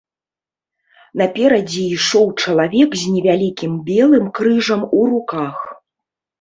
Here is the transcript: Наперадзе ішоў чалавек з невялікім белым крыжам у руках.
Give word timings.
Наперадзе 1.21 1.83
ішоў 1.97 2.25
чалавек 2.45 2.89
з 3.03 3.13
невялікім 3.13 3.79
белым 3.93 4.25
крыжам 4.41 4.81
у 4.97 5.01
руках. 5.15 5.57